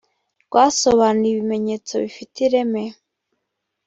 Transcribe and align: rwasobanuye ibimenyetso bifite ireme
rwasobanuye 0.45 1.31
ibimenyetso 1.33 1.93
bifite 2.03 2.37
ireme 2.47 2.83